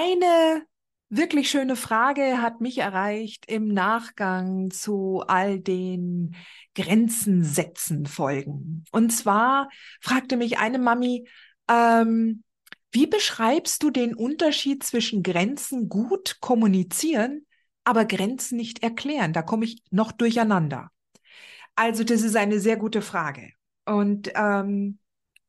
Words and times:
Eine 0.00 0.64
wirklich 1.08 1.50
schöne 1.50 1.74
Frage 1.74 2.40
hat 2.40 2.60
mich 2.60 2.78
erreicht 2.78 3.46
im 3.48 3.66
Nachgang 3.66 4.70
zu 4.70 5.24
all 5.26 5.58
den 5.58 6.36
Grenzen 6.76 7.42
setzen 7.42 8.06
Folgen. 8.06 8.84
Und 8.92 9.10
zwar 9.10 9.68
fragte 10.00 10.36
mich 10.36 10.58
eine 10.58 10.78
Mami, 10.78 11.26
ähm, 11.68 12.44
wie 12.92 13.08
beschreibst 13.08 13.82
du 13.82 13.90
den 13.90 14.14
Unterschied 14.14 14.84
zwischen 14.84 15.24
Grenzen 15.24 15.88
gut 15.88 16.36
kommunizieren, 16.38 17.44
aber 17.82 18.04
Grenzen 18.04 18.56
nicht 18.56 18.84
erklären? 18.84 19.32
Da 19.32 19.42
komme 19.42 19.64
ich 19.64 19.82
noch 19.90 20.12
durcheinander. 20.12 20.92
Also 21.74 22.04
das 22.04 22.22
ist 22.22 22.36
eine 22.36 22.60
sehr 22.60 22.76
gute 22.76 23.02
Frage. 23.02 23.50
Und, 23.84 24.30
ähm, 24.36 25.00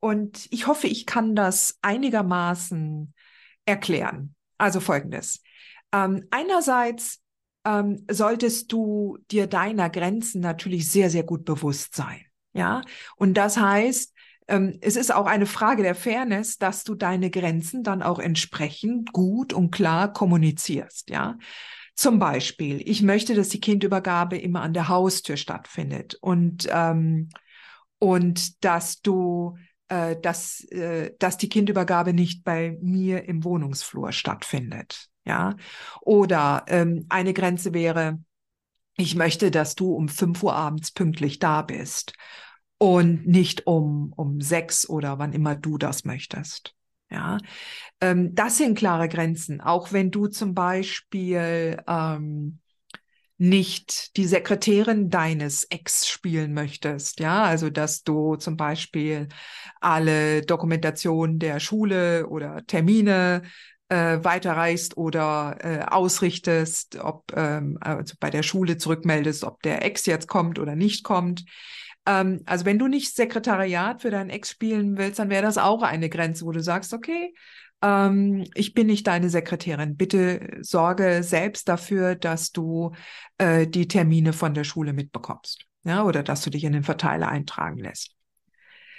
und 0.00 0.48
ich 0.50 0.66
hoffe, 0.66 0.86
ich 0.86 1.06
kann 1.06 1.34
das 1.34 1.78
einigermaßen 1.80 3.14
erklären. 3.66 4.34
Also 4.58 4.80
folgendes. 4.80 5.42
Ähm, 5.92 6.26
einerseits 6.30 7.20
ähm, 7.64 8.04
solltest 8.10 8.72
du 8.72 9.18
dir 9.30 9.46
deiner 9.46 9.90
Grenzen 9.90 10.40
natürlich 10.40 10.90
sehr, 10.90 11.10
sehr 11.10 11.24
gut 11.24 11.44
bewusst 11.44 11.94
sein. 11.94 12.20
Ja, 12.52 12.82
und 13.16 13.34
das 13.34 13.56
heißt, 13.56 14.14
ähm, 14.46 14.78
es 14.80 14.96
ist 14.96 15.12
auch 15.12 15.26
eine 15.26 15.46
Frage 15.46 15.82
der 15.82 15.94
Fairness, 15.94 16.58
dass 16.58 16.84
du 16.84 16.94
deine 16.94 17.30
Grenzen 17.30 17.82
dann 17.82 18.02
auch 18.02 18.18
entsprechend 18.18 19.12
gut 19.12 19.52
und 19.52 19.70
klar 19.70 20.12
kommunizierst. 20.12 21.10
Ja, 21.10 21.38
zum 21.94 22.18
Beispiel, 22.18 22.80
ich 22.84 23.02
möchte, 23.02 23.34
dass 23.34 23.48
die 23.48 23.60
Kindübergabe 23.60 24.36
immer 24.36 24.62
an 24.62 24.74
der 24.74 24.88
Haustür 24.88 25.36
stattfindet 25.36 26.16
und 26.20 26.68
ähm, 26.70 27.30
und 27.98 28.64
dass 28.64 29.00
du 29.00 29.56
äh, 29.94 30.20
dass, 30.20 30.64
äh, 30.70 31.12
dass 31.18 31.38
die 31.38 31.48
Kindübergabe 31.48 32.12
nicht 32.12 32.42
bei 32.42 32.76
mir 32.82 33.28
im 33.28 33.44
Wohnungsflur 33.44 34.10
stattfindet. 34.12 35.08
Ja, 35.24 35.56
oder 36.02 36.64
ähm, 36.68 37.06
eine 37.08 37.32
Grenze 37.32 37.72
wäre, 37.72 38.18
ich 38.96 39.14
möchte, 39.14 39.50
dass 39.50 39.74
du 39.74 39.94
um 39.94 40.08
fünf 40.08 40.42
Uhr 40.42 40.54
abends 40.54 40.90
pünktlich 40.90 41.38
da 41.38 41.62
bist 41.62 42.12
und 42.76 43.26
nicht 43.26 43.66
um, 43.66 44.12
um 44.16 44.40
sechs 44.40 44.88
oder 44.88 45.18
wann 45.18 45.32
immer 45.32 45.54
du 45.54 45.78
das 45.78 46.04
möchtest. 46.04 46.74
Ja, 47.10 47.38
ähm, 48.00 48.34
das 48.34 48.58
sind 48.58 48.76
klare 48.76 49.08
Grenzen. 49.08 49.60
Auch 49.60 49.92
wenn 49.92 50.10
du 50.10 50.26
zum 50.26 50.54
Beispiel 50.54 51.82
ähm, 51.86 52.58
nicht 53.36 54.16
die 54.16 54.26
Sekretärin 54.26 55.10
deines 55.10 55.64
Ex 55.64 56.06
spielen 56.06 56.54
möchtest, 56.54 57.20
ja, 57.20 57.42
also 57.42 57.68
dass 57.68 58.04
du 58.04 58.36
zum 58.36 58.56
Beispiel 58.56 59.28
alle 59.80 60.42
Dokumentation 60.42 61.38
der 61.38 61.58
Schule 61.58 62.28
oder 62.28 62.64
Termine 62.66 63.42
äh, 63.88 64.18
weiterreichst 64.22 64.96
oder 64.96 65.58
äh, 65.60 65.84
ausrichtest, 65.84 66.96
ob 67.00 67.32
ähm, 67.36 67.76
also 67.80 68.14
bei 68.20 68.30
der 68.30 68.42
Schule 68.42 68.78
zurückmeldest, 68.78 69.44
ob 69.44 69.62
der 69.62 69.84
Ex 69.84 70.06
jetzt 70.06 70.28
kommt 70.28 70.58
oder 70.58 70.76
nicht 70.76 71.04
kommt. 71.04 71.44
Ähm, 72.06 72.42
also 72.46 72.64
wenn 72.64 72.78
du 72.78 72.86
nicht 72.86 73.14
Sekretariat 73.14 74.02
für 74.02 74.10
deinen 74.10 74.30
Ex 74.30 74.50
spielen 74.50 74.96
willst, 74.96 75.18
dann 75.18 75.30
wäre 75.30 75.42
das 75.42 75.58
auch 75.58 75.82
eine 75.82 76.08
Grenze, 76.08 76.44
wo 76.44 76.52
du 76.52 76.62
sagst, 76.62 76.92
okay, 76.94 77.34
ähm, 77.84 78.46
ich 78.54 78.72
bin 78.72 78.86
nicht 78.86 79.06
deine 79.06 79.28
Sekretärin. 79.28 79.96
Bitte 79.96 80.58
sorge 80.62 81.22
selbst 81.22 81.68
dafür, 81.68 82.14
dass 82.14 82.50
du 82.50 82.92
äh, 83.36 83.66
die 83.66 83.86
Termine 83.88 84.32
von 84.32 84.54
der 84.54 84.64
Schule 84.64 84.94
mitbekommst. 84.94 85.66
Ja, 85.84 86.04
oder 86.04 86.22
dass 86.22 86.42
du 86.42 86.50
dich 86.50 86.64
in 86.64 86.72
den 86.72 86.82
Verteiler 86.82 87.28
eintragen 87.28 87.78
lässt. 87.78 88.14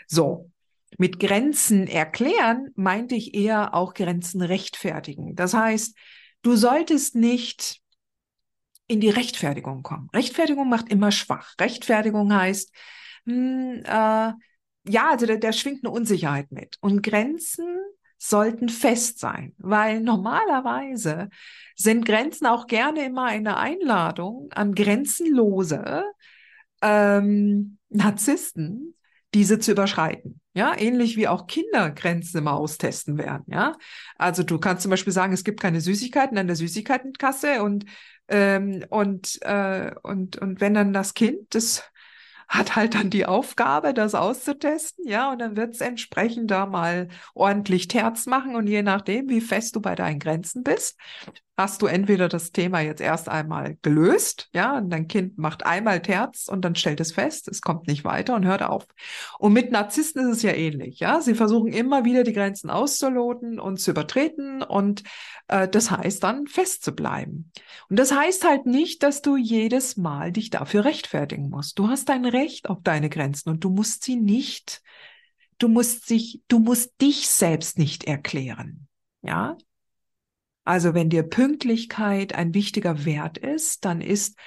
So. 0.07 0.51
Mit 0.97 1.19
Grenzen 1.19 1.87
erklären 1.87 2.69
meinte 2.75 3.15
ich 3.15 3.33
eher 3.33 3.73
auch 3.73 3.95
Grenzen 3.95 4.41
rechtfertigen. 4.41 5.35
Das 5.35 5.53
heißt, 5.53 5.97
du 6.41 6.55
solltest 6.55 7.15
nicht 7.15 7.81
in 8.87 9.01
die 9.01 9.09
Rechtfertigung 9.09 9.83
kommen. 9.83 10.09
Rechtfertigung 10.13 10.69
macht 10.69 10.89
immer 10.89 11.11
schwach. 11.11 11.55
Rechtfertigung 11.59 12.33
heißt, 12.33 12.71
mh, 13.25 13.33
hm, 13.33 13.83
äh, 13.83 14.33
ja, 14.87 15.09
also 15.09 15.25
da, 15.25 15.35
da 15.35 15.51
schwingt 15.51 15.83
eine 15.83 15.91
Unsicherheit 15.91 16.51
mit. 16.51 16.77
Und 16.79 17.01
Grenzen 17.01 17.65
sollten 18.29 18.69
fest 18.69 19.19
sein, 19.19 19.53
weil 19.57 20.01
normalerweise 20.01 21.29
sind 21.75 22.05
Grenzen 22.05 22.45
auch 22.45 22.67
gerne 22.67 23.05
immer 23.05 23.25
eine 23.25 23.57
Einladung 23.57 24.49
an 24.51 24.73
grenzenlose 24.73 26.03
ähm, 26.81 27.77
Narzissten, 27.89 28.95
diese 29.33 29.59
zu 29.59 29.71
überschreiten. 29.71 30.39
Ja, 30.53 30.73
ähnlich 30.77 31.17
wie 31.17 31.27
auch 31.27 31.47
Kinder 31.47 31.91
Grenzen 31.91 32.37
immer 32.37 32.53
austesten 32.53 33.17
werden. 33.17 33.43
Ja, 33.47 33.75
also 34.17 34.43
du 34.43 34.57
kannst 34.59 34.83
zum 34.83 34.91
Beispiel 34.91 35.11
sagen, 35.11 35.33
es 35.33 35.43
gibt 35.43 35.59
keine 35.59 35.81
Süßigkeiten 35.81 36.37
an 36.37 36.47
der 36.47 36.55
Süßigkeitenkasse 36.55 37.61
und 37.61 37.85
ähm, 38.29 38.85
und 38.89 39.39
äh, 39.41 39.91
und 40.01 40.37
und 40.37 40.61
wenn 40.61 40.73
dann 40.73 40.93
das 40.93 41.13
Kind 41.13 41.53
das 41.53 41.83
hat 42.47 42.75
halt 42.75 42.95
dann 42.95 43.09
die 43.09 43.25
Aufgabe, 43.25 43.93
das 43.93 44.15
auszutesten, 44.15 45.07
ja, 45.07 45.31
und 45.31 45.39
dann 45.39 45.55
wird 45.55 45.73
es 45.73 45.81
entsprechend 45.81 46.51
da 46.51 46.65
mal 46.65 47.07
ordentlich 47.33 47.87
Terz 47.87 48.25
machen 48.25 48.55
und 48.55 48.67
je 48.67 48.83
nachdem, 48.83 49.29
wie 49.29 49.41
fest 49.41 49.75
du 49.75 49.81
bei 49.81 49.95
deinen 49.95 50.19
Grenzen 50.19 50.63
bist, 50.63 50.97
hast 51.57 51.81
du 51.81 51.85
entweder 51.85 52.27
das 52.27 52.51
Thema 52.51 52.81
jetzt 52.81 53.01
erst 53.01 53.29
einmal 53.29 53.77
gelöst, 53.81 54.49
ja, 54.53 54.77
und 54.77 54.89
dein 54.89 55.07
Kind 55.07 55.37
macht 55.37 55.65
einmal 55.65 56.01
Terz 56.01 56.47
und 56.49 56.63
dann 56.63 56.75
stellt 56.75 56.99
es 56.99 57.13
fest, 57.13 57.47
es 57.47 57.61
kommt 57.61 57.87
nicht 57.87 58.03
weiter 58.03 58.35
und 58.35 58.45
hört 58.45 58.63
auf. 58.63 58.85
Und 59.39 59.53
mit 59.53 59.71
Narzissten 59.71 60.29
ist 60.29 60.37
es 60.37 60.43
ja 60.43 60.51
ähnlich, 60.51 60.99
ja. 60.99 61.21
Sie 61.21 61.35
versuchen 61.35 61.71
immer 61.71 62.03
wieder 62.03 62.23
die 62.23 62.33
Grenzen 62.33 62.69
auszuloten 62.69 63.59
und 63.59 63.79
zu 63.79 63.91
übertreten 63.91 64.63
und 64.63 65.03
äh, 65.47 65.67
das 65.67 65.91
heißt 65.91 66.23
dann 66.23 66.47
fest 66.47 66.83
zu 66.83 66.93
bleiben. 66.93 67.51
Und 67.89 67.99
das 67.99 68.13
heißt 68.13 68.45
halt 68.45 68.65
nicht, 68.65 69.03
dass 69.03 69.21
du 69.21 69.37
jedes 69.37 69.95
Mal 69.95 70.31
dich 70.31 70.49
dafür 70.49 70.83
rechtfertigen 70.85 71.49
musst. 71.49 71.79
Du 71.79 71.87
hast 71.87 72.09
dein 72.09 72.25
Recht 72.35 72.69
auf 72.69 72.81
deine 72.83 73.09
Grenzen 73.09 73.49
und 73.49 73.63
du 73.63 73.69
musst 73.69 74.03
sie 74.03 74.15
nicht, 74.15 74.81
du 75.57 75.67
musst 75.67 76.07
sich, 76.07 76.41
du 76.47 76.59
musst 76.59 76.99
dich 77.01 77.29
selbst 77.29 77.77
nicht 77.77 78.03
erklären. 78.03 78.87
Ja, 79.21 79.57
also 80.65 80.95
wenn 80.95 81.09
dir 81.09 81.23
Pünktlichkeit 81.23 82.33
ein 82.33 82.53
wichtiger 82.53 83.05
Wert 83.05 83.37
ist, 83.37 83.85
dann 83.85 84.01
ist 84.01 84.37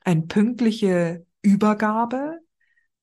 eine 0.00 0.22
pünktliche 0.22 1.24
Übergabe 1.40 2.40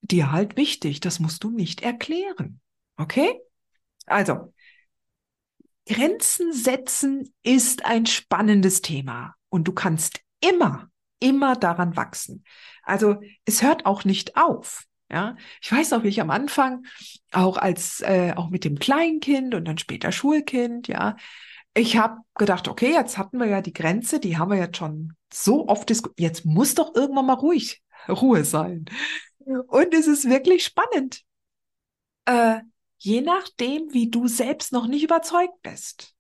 dir 0.01 0.31
halt 0.31 0.57
wichtig. 0.57 1.00
Das 1.00 1.19
musst 1.19 1.43
du 1.43 1.52
nicht 1.52 1.81
erklären. 1.81 2.59
Okay? 2.97 3.40
Also, 4.05 4.53
Grenzen 5.87 6.52
setzen 6.52 7.34
ist 7.43 7.85
ein 7.85 8.05
spannendes 8.05 8.81
Thema 8.81 9.35
und 9.49 9.67
du 9.67 9.72
kannst 9.72 10.20
immer, 10.41 10.90
immer 11.25 11.55
daran 11.55 11.95
wachsen. 11.95 12.43
Also 12.83 13.17
es 13.45 13.63
hört 13.63 13.85
auch 13.85 14.05
nicht 14.05 14.37
auf. 14.37 14.85
Ja, 15.11 15.35
ich 15.61 15.72
weiß 15.72 15.93
auch, 15.93 16.03
wie 16.03 16.07
ich 16.07 16.22
am 16.22 16.31
Anfang 16.31 16.85
auch 17.31 17.57
als 17.57 18.01
äh, 18.01 18.33
auch 18.35 18.49
mit 18.49 18.63
dem 18.63 18.79
Kleinkind 18.79 19.53
und 19.53 19.66
dann 19.66 19.77
später 19.77 20.11
Schulkind, 20.11 20.87
ja, 20.87 21.16
ich 21.75 21.97
habe 21.97 22.22
gedacht, 22.35 22.67
okay, 22.67 22.91
jetzt 22.91 23.17
hatten 23.17 23.39
wir 23.39 23.47
ja 23.47 23.61
die 23.61 23.73
Grenze, 23.73 24.19
die 24.19 24.37
haben 24.37 24.49
wir 24.49 24.57
jetzt 24.57 24.77
schon 24.77 25.13
so 25.31 25.67
oft 25.67 25.89
diskutiert. 25.89 26.19
Jetzt 26.19 26.45
muss 26.45 26.73
doch 26.73 26.95
irgendwann 26.95 27.27
mal 27.27 27.33
ruhig, 27.33 27.83
Ruhe 28.09 28.45
sein. 28.45 28.85
Und 29.39 29.93
es 29.93 30.07
ist 30.07 30.27
wirklich 30.27 30.63
spannend. 30.63 31.22
Äh, 32.25 32.61
je 32.97 33.22
nachdem, 33.22 33.93
wie 33.93 34.09
du 34.09 34.27
selbst 34.27 34.72
noch 34.72 34.87
nicht 34.87 35.03
überzeugt 35.03 35.61
bist, 35.61 36.15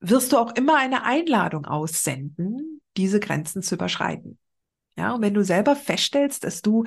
wirst 0.00 0.32
du 0.32 0.38
auch 0.38 0.54
immer 0.54 0.76
eine 0.76 1.04
Einladung 1.04 1.66
aussenden, 1.66 2.80
diese 2.96 3.20
Grenzen 3.20 3.62
zu 3.62 3.74
überschreiten. 3.74 4.38
Ja, 4.96 5.14
und 5.14 5.22
wenn 5.22 5.34
du 5.34 5.44
selber 5.44 5.76
feststellst, 5.76 6.44
dass 6.44 6.62
du 6.62 6.84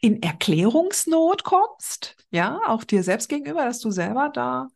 in 0.00 0.22
Erklärungsnot 0.22 1.42
kommst, 1.42 2.16
ja, 2.30 2.60
auch 2.66 2.84
dir 2.84 3.02
selbst 3.02 3.28
gegenüber, 3.28 3.64
dass 3.64 3.80
du 3.80 3.90
selber 3.90 4.30
da 4.32 4.68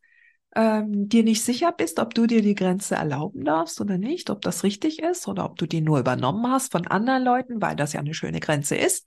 ähm, 0.56 1.08
dir 1.08 1.22
nicht 1.22 1.44
sicher 1.44 1.72
bist, 1.72 1.98
ob 2.00 2.14
du 2.14 2.26
dir 2.26 2.42
die 2.42 2.54
Grenze 2.54 2.96
erlauben 2.96 3.44
darfst 3.44 3.80
oder 3.80 3.98
nicht, 3.98 4.30
ob 4.30 4.40
das 4.42 4.64
richtig 4.64 5.00
ist 5.00 5.28
oder 5.28 5.44
ob 5.44 5.56
du 5.56 5.66
die 5.66 5.80
nur 5.80 6.00
übernommen 6.00 6.50
hast 6.50 6.72
von 6.72 6.86
anderen 6.86 7.22
Leuten, 7.22 7.60
weil 7.62 7.76
das 7.76 7.92
ja 7.92 8.00
eine 8.00 8.14
schöne 8.14 8.40
Grenze 8.40 8.76
ist, 8.76 9.06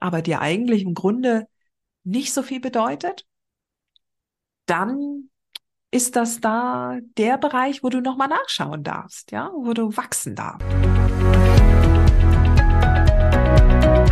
aber 0.00 0.22
dir 0.22 0.40
eigentlich 0.40 0.82
im 0.82 0.94
Grunde 0.94 1.46
nicht 2.04 2.32
so 2.32 2.42
viel 2.42 2.60
bedeutet, 2.60 3.26
dann 4.66 5.29
ist 5.92 6.16
das 6.16 6.40
da 6.40 6.98
der 7.18 7.36
Bereich, 7.36 7.82
wo 7.82 7.88
du 7.88 8.00
nochmal 8.00 8.28
nachschauen 8.28 8.82
darfst, 8.84 9.32
ja, 9.32 9.50
wo 9.54 9.72
du 9.72 9.96
wachsen 9.96 10.36
darfst. 10.36 10.64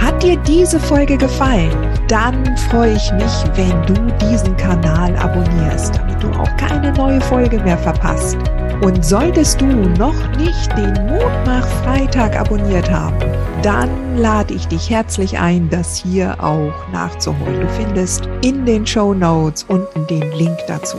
Hat 0.00 0.22
dir 0.22 0.36
diese 0.38 0.80
Folge 0.80 1.16
gefallen? 1.16 1.70
Dann 2.08 2.56
freue 2.70 2.94
ich 2.94 3.12
mich, 3.12 3.44
wenn 3.54 3.82
du 3.86 3.94
diesen 4.26 4.56
Kanal 4.56 5.14
abonnierst, 5.16 5.96
damit 5.96 6.22
du 6.22 6.30
auch 6.30 6.56
keine 6.56 6.92
neue 6.92 7.20
Folge 7.20 7.60
mehr 7.60 7.78
verpasst. 7.78 8.36
Und 8.82 9.04
solltest 9.04 9.60
du 9.60 9.66
noch 9.66 10.36
nicht 10.36 10.76
den 10.76 10.94
Mutmach 11.06 11.66
Freitag 11.84 12.36
abonniert 12.36 12.90
haben, 12.90 13.18
dann 13.62 14.16
lade 14.16 14.54
ich 14.54 14.66
dich 14.66 14.88
herzlich 14.88 15.38
ein, 15.38 15.68
das 15.68 15.96
hier 15.96 16.36
auch 16.42 16.88
nachzuholen. 16.92 17.60
Du 17.60 17.68
findest 17.68 18.28
in 18.42 18.64
den 18.64 18.86
Show 18.86 19.14
Notes 19.14 19.64
unten 19.64 20.06
den 20.06 20.30
Link 20.32 20.58
dazu. 20.66 20.98